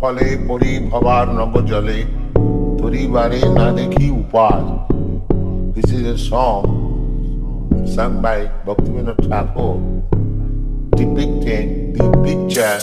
ফলে 0.00 0.26
পরি 0.48 0.72
ভবার 0.90 1.26
নব 1.38 1.54
জলে 1.70 1.98
ধরিবারে 2.80 3.40
না 3.58 3.66
দেখি 3.78 4.06
উপায় 4.22 4.66
This 5.76 5.88
is 5.96 6.04
a 6.16 6.18
song 6.30 6.62
sung 7.94 8.14
by 8.24 8.40
Bhaktivinoda 8.66 9.14
Thakur 9.30 9.74
depicting 10.98 11.68
the 11.96 12.06
picture 12.26 12.78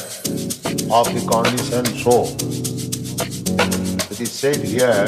of 0.98 1.06
the 1.16 1.22
conditioned 1.32 1.92
soul. 2.04 2.28
It 4.12 4.20
is 4.26 4.32
said 4.42 4.60
here, 4.74 5.06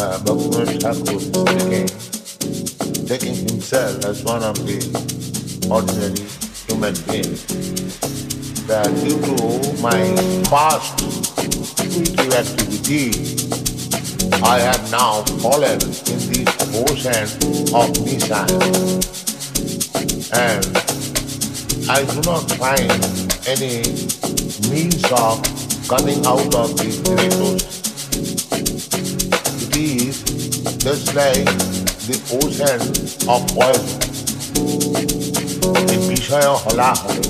uh, 0.00 0.16
Bhaktivinoda 0.24 0.74
Thakur 0.84 1.16
is 1.18 1.24
speaking, 1.28 1.88
taking 3.10 3.36
himself 3.48 3.94
as 4.10 4.18
one 4.32 4.42
of 4.50 4.56
the 4.68 4.78
ordinary 5.76 6.24
that 8.67 8.89
due 9.05 9.21
to 9.21 9.37
my 9.83 10.01
past 10.49 10.97
spiritual 11.77 12.33
activity, 12.33 13.13
I 14.41 14.57
have 14.57 14.89
now 14.89 15.21
fallen 15.43 15.77
in 15.77 16.19
this 16.33 16.49
ocean 16.73 17.27
of 17.75 17.93
misery. 18.01 18.49
And 20.33 20.65
I 21.87 22.01
do 22.03 22.17
not 22.25 22.49
find 22.57 22.89
any 23.45 23.85
means 24.73 25.05
of 25.11 25.37
coming 25.87 26.25
out 26.25 26.55
of 26.55 26.75
this 26.77 26.97
ocean. 27.07 27.61
It 29.69 29.77
is 29.77 30.23
just 30.81 31.13
like 31.13 31.45
the 32.07 32.17
ocean 32.41 32.81
of 33.29 33.45
poison 33.53 35.20
The 35.88 35.96
বিষয় 36.10 36.48
হলা 36.64 36.90
হলে 37.02 37.28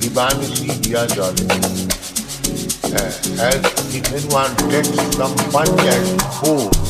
Divanisi 0.00 0.68
Yajale. 0.92 1.44
Uh, 2.98 3.46
as 3.48 3.94
if 3.98 4.04
anyone 4.18 4.52
takes 4.70 4.98
some 5.18 5.34
pungent 5.54 6.06
food 6.38 6.85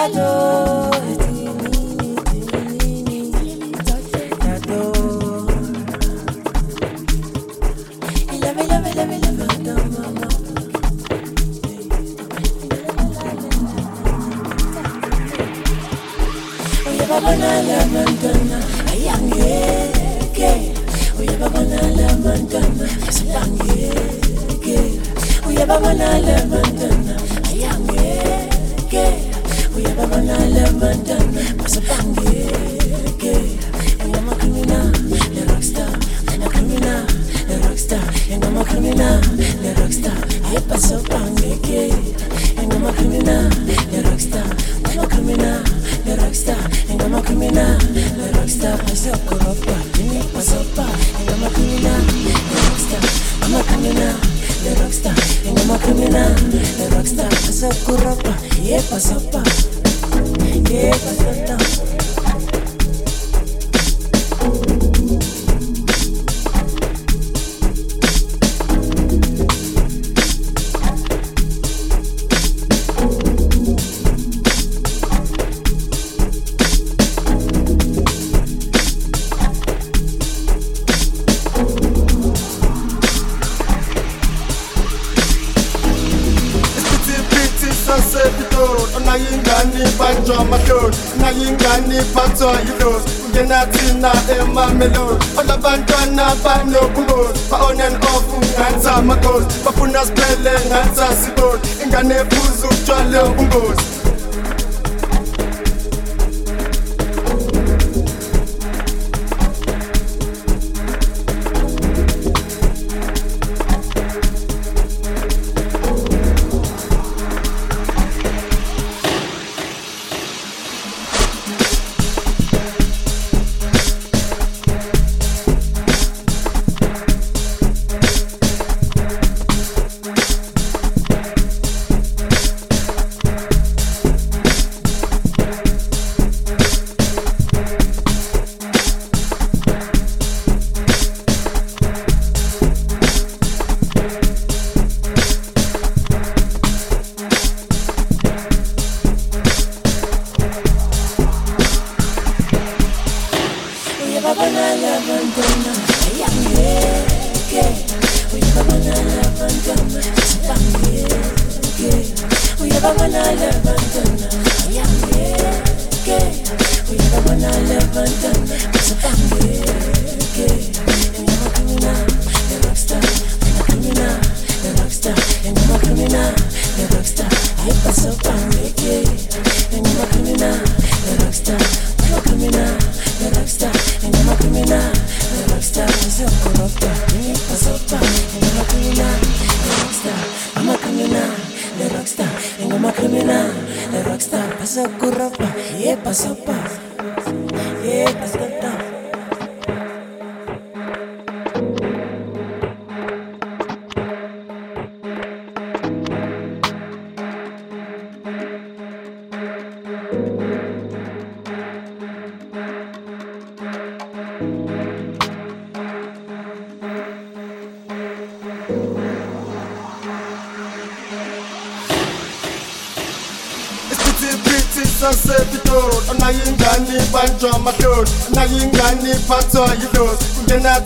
Banjwa 0.00 0.59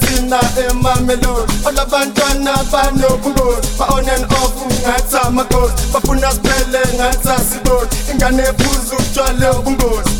thina 0.05 0.41
emamelodi 0.71 1.53
olabantwana 1.65 2.55
banobungozi 2.73 3.69
ba-on 3.79 4.09
and 4.09 4.25
off 4.33 4.55
ngathi 4.83 5.17
amagozi 5.27 5.75
bafuna 5.93 6.31
siphele 6.33 6.81
ngathi 6.97 7.29
asiboni 7.29 7.89
ingane 8.13 8.43
ephuza 8.43 8.97
utshwale 8.97 9.49
ubungozi. 9.59 10.11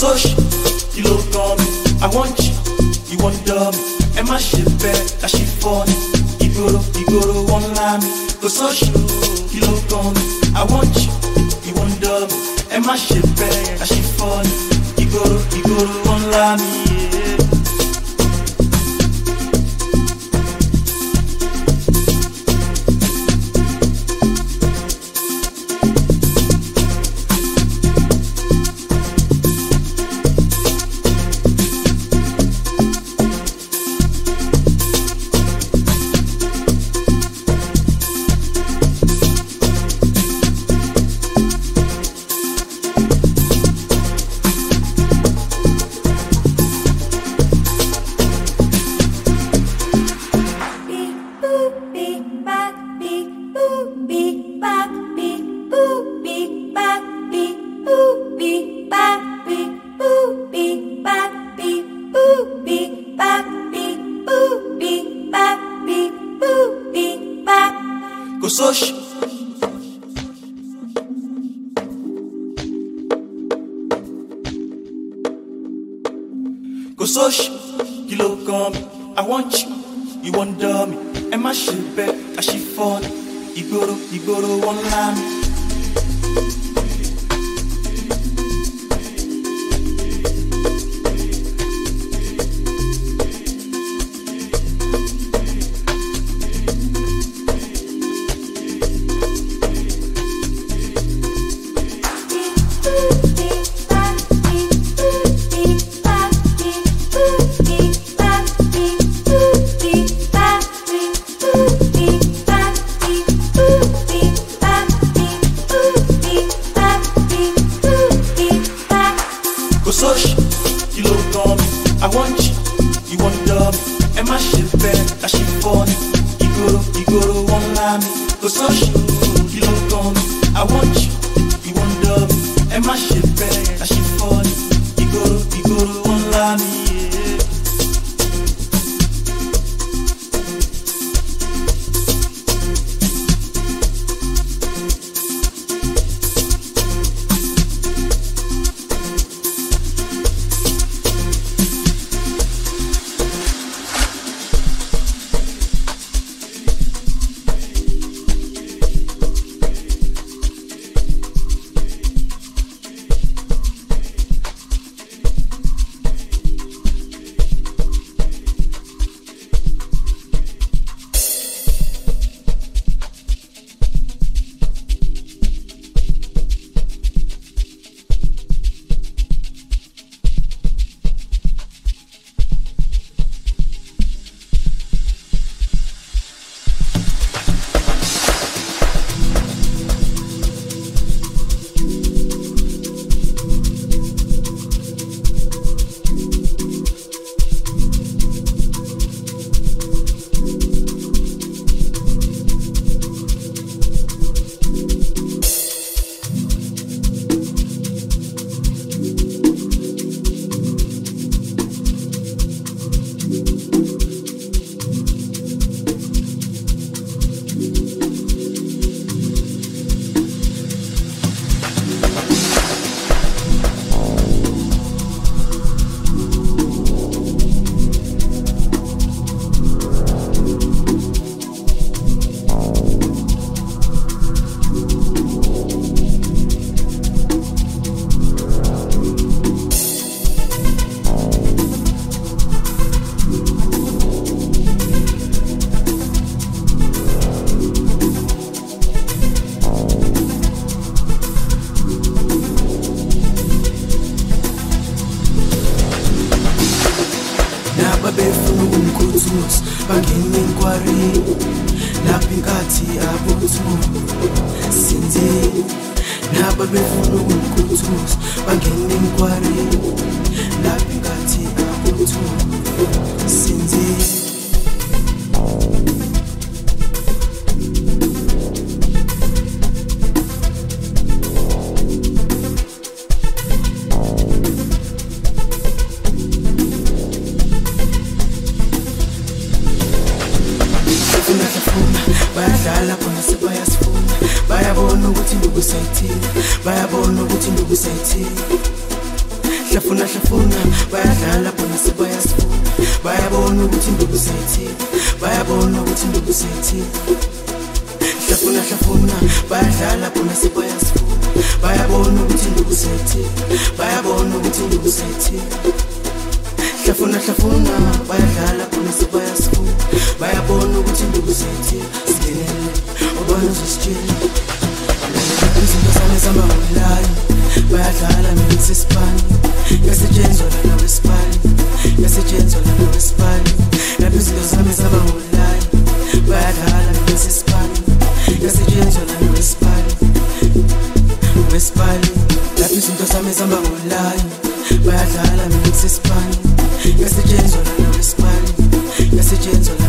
social, 0.00 0.40
you 0.96 1.02
look 1.04 1.28
on 1.36 1.58
me. 1.58 1.68
I 2.00 2.08
want 2.08 2.32
you, 2.40 2.56
you 3.12 3.18
wonder 3.22 3.68
me. 3.76 3.80
And 4.16 4.26
my 4.26 4.38
shit 4.38 4.64
bad, 4.80 4.96
that 5.20 5.28
shit 5.28 5.46
funny. 5.60 5.92
Igoro, 6.40 6.80
Igoro, 6.96 7.44
one 7.52 7.68
line 7.74 8.00
me. 8.00 8.08
Go 8.40 8.48
social, 8.48 8.96
you 9.52 9.60
look 9.60 9.92
on 9.92 10.14
me. 10.14 10.24
I 10.56 10.64
want 10.72 10.88
you, 10.96 11.12
you 11.68 11.74
wonder 11.76 12.24
me. 12.32 12.36
And 12.70 12.86
my 12.86 12.96
shit 12.96 13.24
bad, 13.36 13.78
that 13.78 13.88
shit 13.88 14.06
funny. 14.16 14.48
Igoro, 14.96 15.36
Igoro, 15.52 16.06
one 16.08 16.30
line. 16.30 16.89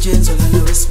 pigeons, 0.00 0.30
all 0.30 0.40
I 0.40 0.50
know 0.52 0.64
is 0.64 0.89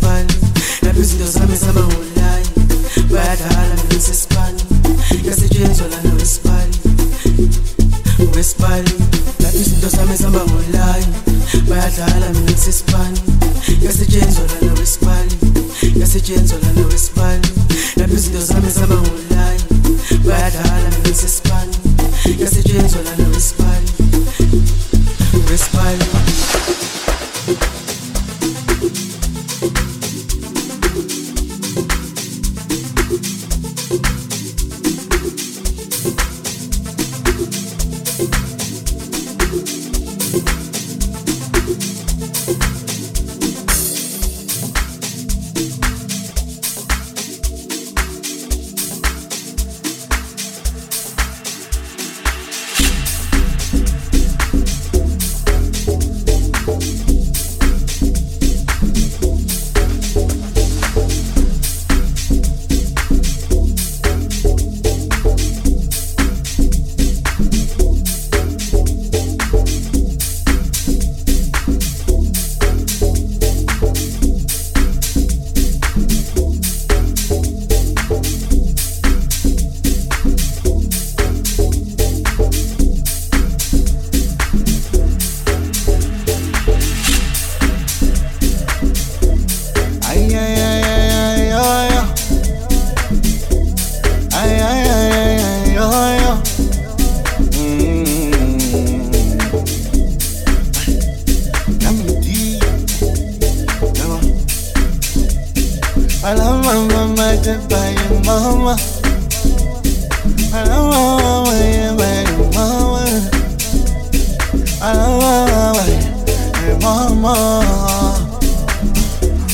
you 116.82 116.86
mama. 116.86 117.36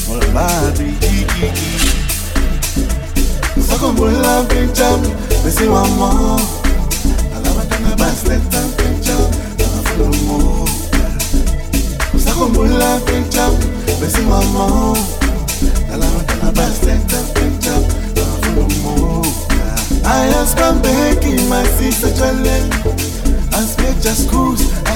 Well, 0.08 0.74
baby, 0.74 1.52
Sakhumbula 3.68 4.44
mpinjami 4.44 5.08
bese 5.44 5.68
wamo 5.68 6.40
Alabantwana 7.36 7.96
basileta 7.98 8.62
mpinjami 8.62 9.36
Ngafuna 9.58 10.04
umuka 10.04 11.12
Sakhumbula 12.26 12.98
mpinjami 12.98 13.66
bese 14.02 14.20
wamo 14.22 14.98
Alabantwana 15.94 16.52
basileta 16.52 17.16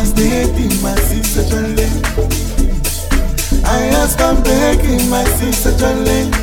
mpinjami 0.02 0.76
Ngafuna 0.84 1.42
umuka 1.44 1.44
Ayasibambeki 1.44 1.44
masisa 1.44 1.44
tshwaleni 1.44 1.92
Asibeja 2.32 2.58
schools 2.58 2.62
asideti 2.66 3.38
masisa 3.40 3.46
tshwaleni 3.46 3.60
Ayasibambeki 3.64 5.04
masisa 5.12 5.72
tshwaleni 5.72 6.36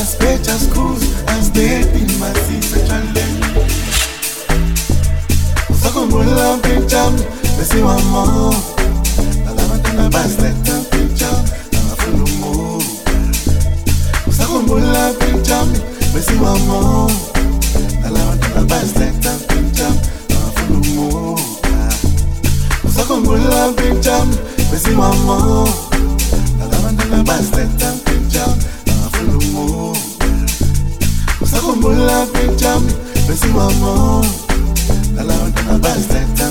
Aspecha 0.00 0.58
schools 0.58 1.02
as 1.28 1.50
dating 1.50 2.10
my 2.20 2.32
sister 2.46 2.80
Charlene 2.86 3.44
Sakhumbula 5.82 6.56
mpinjami 6.56 7.22
bese 7.58 7.82
wamo 7.82 8.54
Alabantwana 9.48 10.08
basileta 10.08 10.72
mpinjami 10.80 11.48
Angafuna 11.78 12.24
umuka 12.24 13.12
Sakhumbula 14.38 15.12
mpinjami 15.12 15.78
bese 16.14 16.32
wamo 16.44 17.10
Alabantwana 18.06 18.60
basileta 18.66 19.32
mpinjami 19.32 19.98
Angafuna 19.98 20.09
Sakhumbula 23.30 23.68
mpinjami 23.68 24.36
bese 24.72 24.90
wamo 24.90 25.68
Alabantwana 26.62 27.22
basileta 27.24 27.92
mpinjami 27.94 28.62
Angafuna 28.90 29.38
umuka 29.38 30.26
Sakhumbula 31.50 32.24
mpinjami 32.24 32.92
bese 33.28 33.46
wamo 33.56 34.24
Alabantwana 35.20 35.78
basileta 35.78 36.50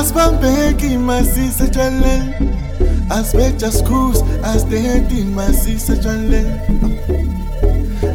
asideti 0.00 0.96
masisa 0.96 1.68
tshwaleni 1.68 1.68
Ayasibambeki 1.68 1.68
masisa 1.68 1.68
tshwaleni 1.68 2.56
Aspecha 3.10 3.72
schools 3.72 4.24
asideti 4.42 5.24
masisa 5.24 5.96
tshwaleni 5.96 6.52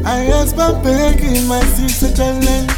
Ayasibambeki 0.06 1.40
masisa 1.48 2.10
tshwaleni 2.10 2.72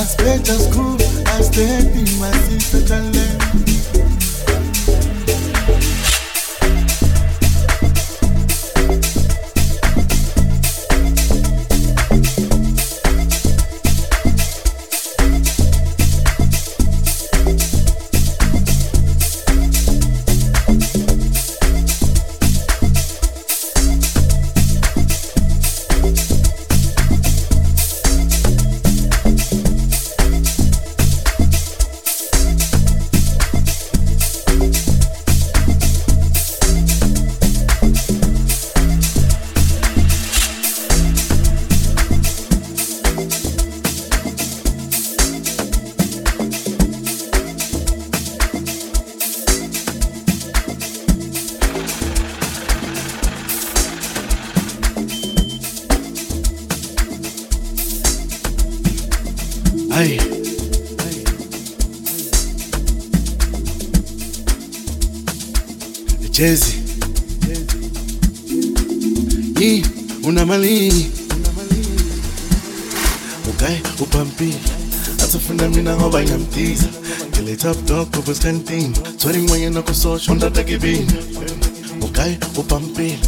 Aspecha 0.00 0.58
schools 0.58 1.02
asideti 1.38 2.12
masisa 2.20 2.80
tshwaleni 2.80 2.82
Ayasibambeki 2.82 2.82
masisa 2.82 2.82
tshwaleni 2.82 2.82
Aspecha 2.82 2.82
schools 2.82 2.82
asideti 2.82 2.82
masisa 2.82 2.82
tshwaleni 2.84 3.38
Ay. 3.40 3.47
jezi. 66.38 66.74
Hii 69.58 69.84
una 70.22 70.46
mali. 70.46 71.06
Ukae 73.50 73.82
upampile 74.00 74.54
asifunda 75.24 75.68
mina 75.68 75.96
ngoba 75.96 76.22
ngiyamtiza 76.22 76.84
ngiletapdokobuskantin 77.32 78.92
thori 79.16 79.38
mwenye 79.40 79.70
nakusosho 79.70 80.34
ndatakibini 80.34 81.06
ukae 82.02 82.38
upampile 82.56 83.18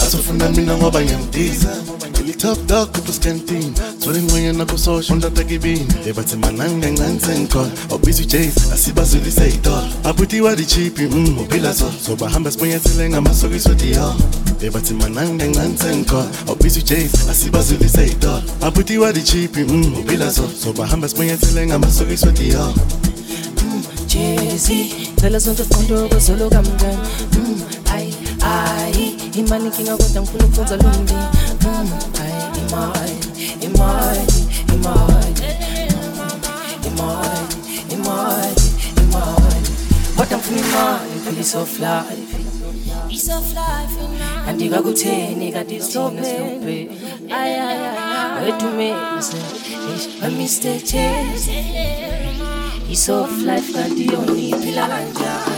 asifunda 0.00 0.48
mina 0.50 0.76
ngoba 0.76 1.02
ngiyamtiza 1.02 1.76
silitopdok 2.22 2.92
kubuskantini 2.92 3.72
solimwenye 4.04 4.52
nakusosha 4.52 5.14
undatakibini 5.14 5.86
ebatsemananga 6.06 6.90
ncansenkhona 6.90 7.70
obizwi 7.90 8.26
jas 8.26 8.72
asibazulise 8.72 9.48
itolo 9.48 9.88
abutiwa 10.04 10.54
lichipi 10.54 11.02
m 11.02 11.38
ubilaso 11.38 11.92
sobahamba 12.06 12.50
sibonyethele 12.50 13.10
ngamasokiso 13.10 13.74
diyo 13.74 14.14
ebatsemananga 14.60 15.46
ncansenkhona 15.46 16.28
obizwi 16.46 16.82
jas 16.82 17.28
asibazulise 17.30 18.06
itolo 18.06 18.42
abutiwa 18.60 19.12
lichipi 19.12 19.60
m 19.60 19.94
ubilaso 20.00 20.44
sobahamba 20.64 21.08
sibonyethele 21.08 21.66
ngamasokiso 21.66 22.30
diyo 22.30 22.74
jezi 24.06 24.92
cela 25.20 25.38
zonke 25.38 25.64
siqonde 25.64 25.94
ukuzolo 25.94 26.50
kamngani 26.50 26.98
hayi 27.90 28.14
hayi 28.40 29.14
imani 29.34 29.68
nkinga 29.68 29.96
kodwa 29.96 30.22
ngifuna 30.22 30.44
ukufunza 30.44 30.76
lo 30.76 30.88
mndeni 30.88 31.41
Mm, 31.64 31.88
kodwa 40.16 40.38
ngifuna 40.38 40.60
imali 40.60 41.20
ngiphila 41.20 41.42
isoft 41.42 41.80
life 41.80 42.04
andikakutheni 44.48 45.52
kanti 45.52 45.78
thina 45.78 46.24
silobhe 46.24 46.78
wedumese 48.44 49.36
amr 50.26 50.80
ches 50.90 51.48
isoft 52.90 53.38
life 53.42 53.72
kanti 53.72 54.06
yona 54.12 54.32
iphila 54.40 54.84
kanjani 54.88 55.51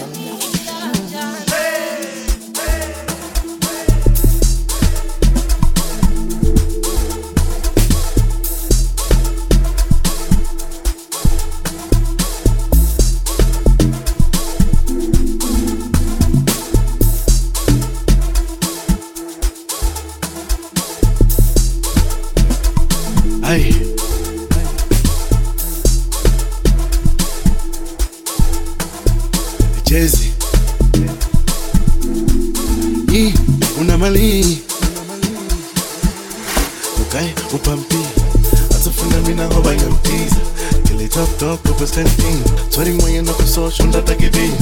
mashonda 43.75 44.03
takibini 44.03 44.55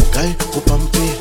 ugayi 0.00 0.34
ubhampile 0.56 1.12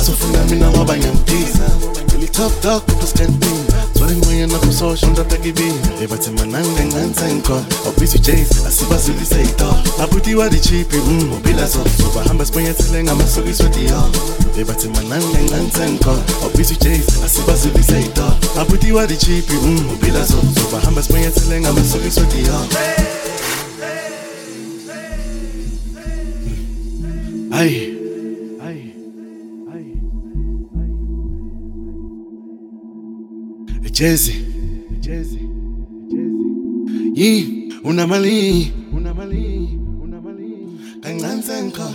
azofuna 0.00 0.44
mina 0.44 0.70
waba 0.70 0.98
nyamdiza 0.98 1.70
ilitaptak 2.16 2.82
kutoskantini 2.84 3.64
zwale 3.94 4.16
ngimanye 4.16 4.46
nakho 4.46 4.72
soshonda 4.72 5.24
takibini 5.24 5.78
ebathimanangancansanko 6.02 7.62
obisi 7.88 8.18
oh, 8.18 8.20
jas 8.20 8.66
asibazulise 8.68 9.42
ito 9.42 9.74
abutiwa 10.02 10.44
mm, 10.46 10.52
lichipi 10.52 10.96
um 10.96 11.32
ubilazo 11.32 11.78
sobahamba 12.02 12.46
sibanyathele 12.46 13.04
ngamasokisi 13.04 13.62
wediyo 13.62 14.02
ebathimanangancansanko 14.60 16.16
obisi 16.46 16.74
oh, 16.74 16.84
jas 16.84 17.24
asibazulise 17.24 18.00
ito 18.00 18.32
abutiwa 18.60 19.02
mm, 19.02 19.08
lichipi 19.08 19.54
um 19.56 19.92
ubilazo 19.94 20.38
sobahamba 20.62 21.02
sibanyathele 21.02 21.60
ngamasokisi 21.60 22.20
wediyo 22.20 22.54
hey! 22.70 23.09
Ay. 27.50 27.72
Ay. 28.62 28.78
Ay. 29.72 29.84
Jezi. 33.90 34.34
Jezi. 35.00 35.40
Jezi. 36.08 36.46
Yi 37.14 37.72
unamali 37.84 38.72
unamali 38.92 39.78
unamali 40.02 40.66
kanganze 41.00 41.60
nkho 41.62 41.88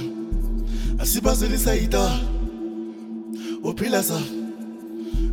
asibazilisa 0.99 1.75
ito 1.75 2.09
uphila 3.63 4.03
so 4.03 4.19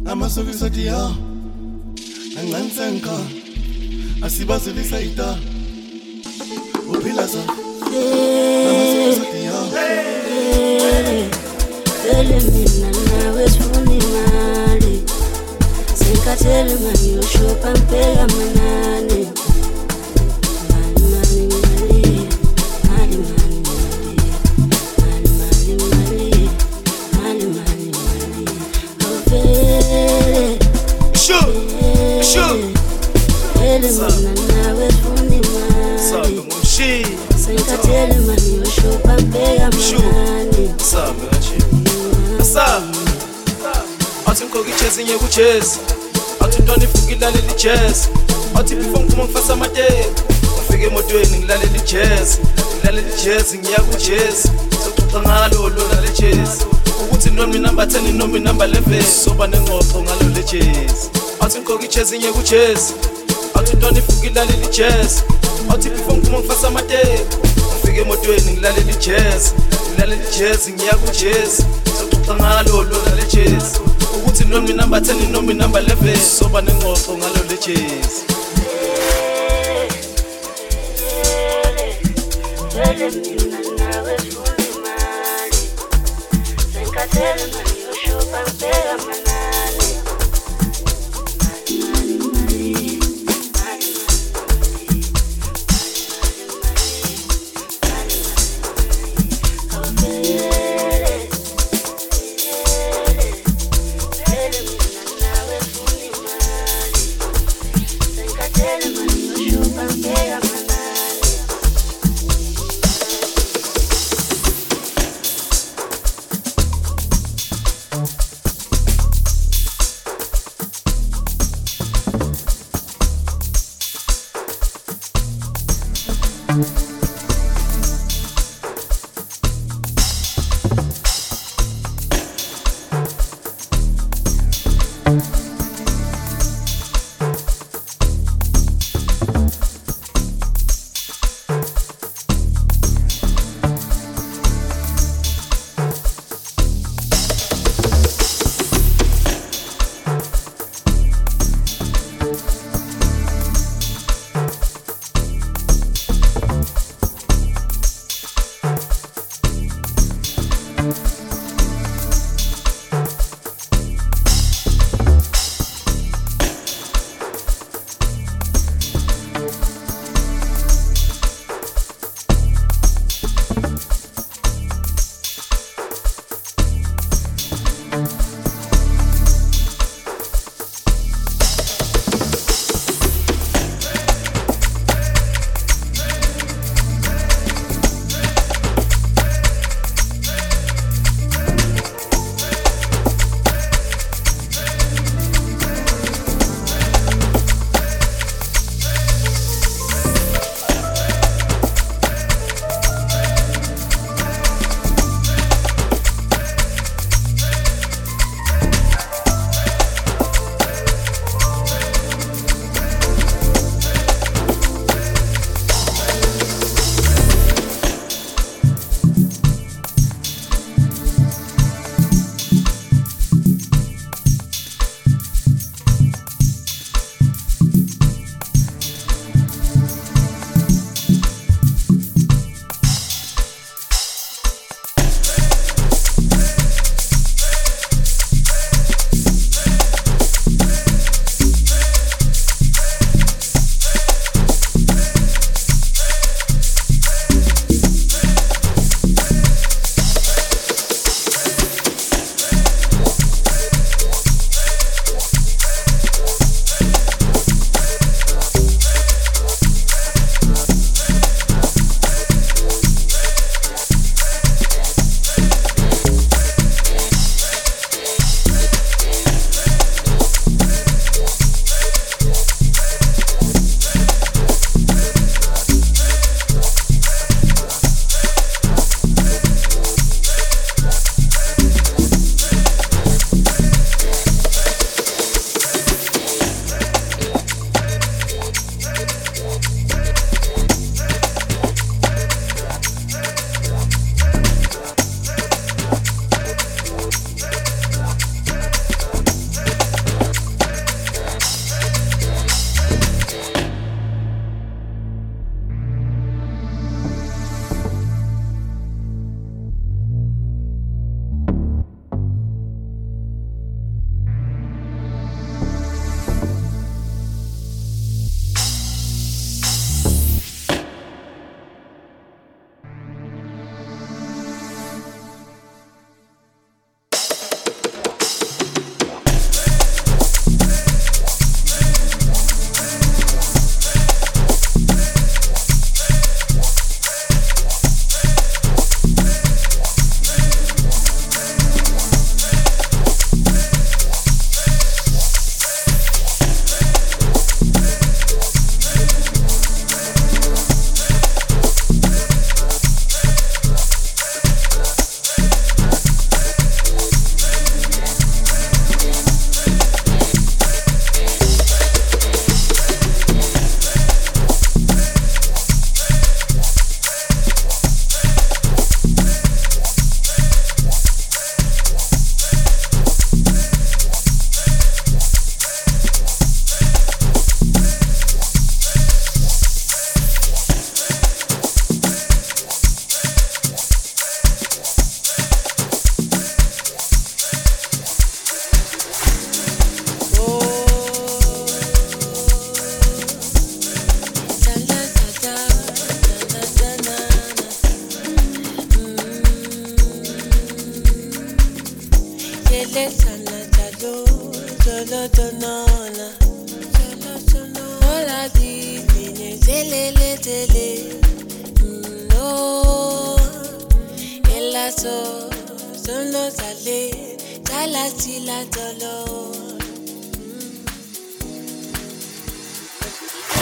amasokiso 0.04 0.68
tiyo 0.68 1.14
kanganze 2.34 2.90
nkho 2.90 3.18
asibazilisa 4.22 5.00
ito 5.02 5.36
uphila 6.90 7.28
so 7.28 7.38
Amasokisi 7.92 9.20
athi 9.20 9.44
yo. 9.44 9.58
Vele 12.04 12.40
mina 12.40 12.88
nawe 13.08 13.48
sifuna 13.50 13.92
imali 13.94 15.02
Senkathele 15.94 16.74
mani 16.74 17.12
yoshopa 17.16 17.70
ngibheka 17.70 18.26
Tell 37.80 38.06
him 38.12 38.30
I 38.30 38.36
knew 38.36 38.60
a 38.62 38.66
show, 38.66 38.98
but 39.04 39.20
they 39.32 39.58
are 39.62 39.72
sure. 39.72 40.52
Some, 40.78 41.16
some. 42.42 42.92
Athi 44.26 44.44
ngigqoke 44.44 44.70
ijezi 44.70 45.04
ngeke 45.04 45.24
ujezi 45.24 45.78
Athi 46.40 46.58
umntwana 46.58 46.84
ivuka 46.84 47.12
ilalele 47.12 47.52
ijezi 47.56 48.08
Athi 48.54 48.74
before 48.74 49.04
ngiphuma 49.04 49.24
ngifasa 49.24 49.52
amateki 49.52 50.22
Ngifika 50.56 50.86
emotweni 50.86 51.38
ngilalele 51.38 51.78
ijezi 51.78 52.38
Ngilalele 52.76 53.08
ijezi 53.18 53.58
ngiya 53.58 53.78
kujezi 53.80 54.50
Soxoxa 54.84 55.20
ngalo 55.20 55.68
lona 55.68 56.00
lejezi 56.00 56.64
Ukuthi 57.04 57.30
noma 57.30 57.56
inamba 57.56 57.84
10 57.84 58.12
noma 58.12 58.36
inamba 58.36 58.66
11 58.66 59.02
Soba 59.24 59.46
nengxoxo 59.46 60.02
ngalo 60.02 60.28
lejezi 60.36 61.10
Athi 61.40 61.58
ngigqoke 61.58 61.84
ijezi 61.86 62.18
ngeke 62.18 62.38
ujezi 62.38 62.92
Athi 63.54 63.72
umntwana 63.72 63.98
ivuka 63.98 64.26
ilalele 64.26 64.66
ijezi 64.66 65.22
Athi 65.70 65.90
before 65.90 66.16
ngiphuma 66.16 66.38
ngifasa 66.38 66.68
amateki 66.68 67.41
ngiyafika 67.82 68.00
emotweni 68.00 68.52
ngilalela 68.52 68.90
ijazz 68.90 69.52
ngilalela 69.90 70.24
ijazz 70.30 70.68
ngiya 70.68 70.94
kujazz 70.94 71.52
soxoxa 71.98 72.34
ngalo 72.34 72.82
lona 72.82 73.14
lejazz 73.16 73.76
ukuthi 74.16 74.44
noma 74.44 74.68
inamba 74.70 74.98
10 74.98 75.30
noma 75.30 75.52
inamba 75.52 75.80
11 75.80 76.16
soba 76.38 76.60
nengxoxo 76.62 77.18
ngalo 77.18 77.42
lejazz 77.50 78.12
Senkathele 86.72 87.44
manje 87.52 87.84
ushuba 87.92 88.38
ngibheka 88.42 88.96
mana 89.06 89.31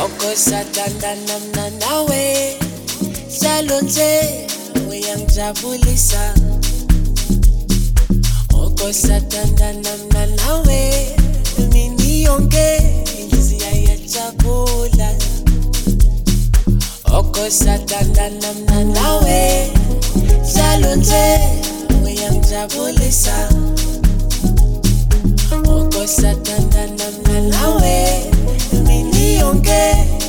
okosatanda 0.05 1.15
namna 1.29 1.71
nawe 1.81 2.57
salonje 3.29 4.11
uyangijabulisa 4.91 6.35
okosatanda 8.65 9.73
namna 9.73 10.27
nawe 10.27 10.81
mini 11.73 12.23
yonke 12.23 12.67
ngiziyayajabula 13.27 15.11
okosatanda 17.19 18.29
namna 18.43 18.85
nawe 18.85 19.71
salonje 20.55 21.39
uyangijabulisa 22.05 23.49
okosatanda 25.77 26.87
namna 26.87 27.41
nawe 27.41 28.31
yeah. 29.71 30.20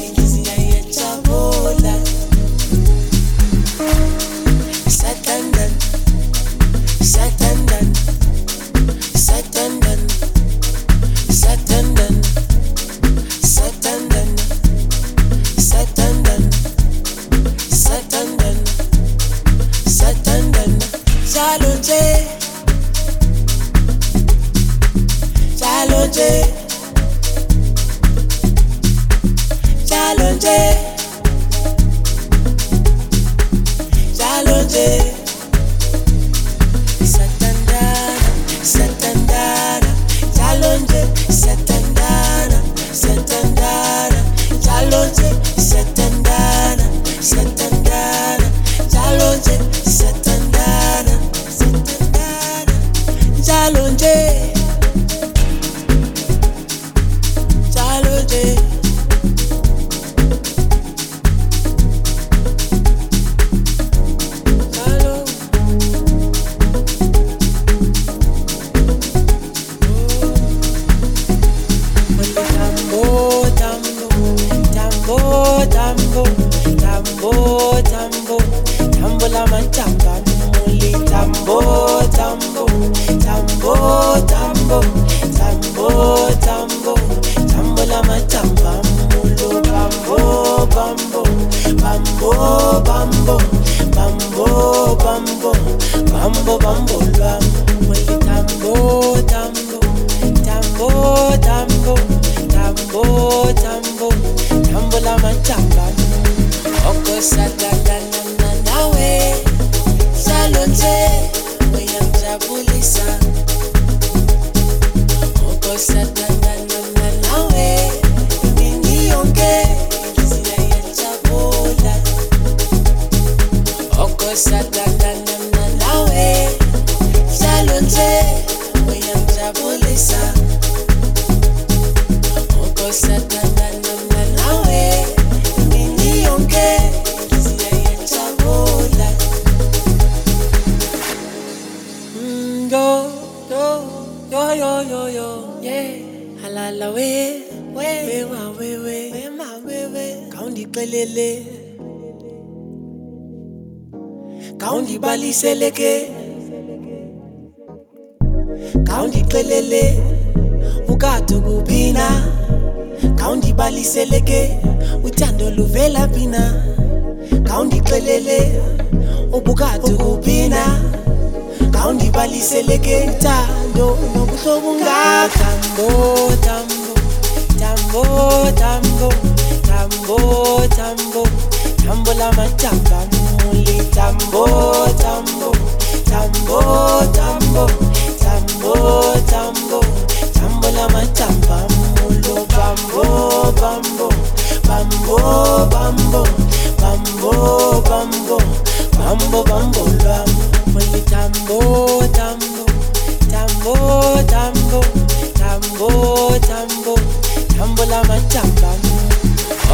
majamba 208.04 208.74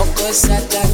okosata 0.02 0.87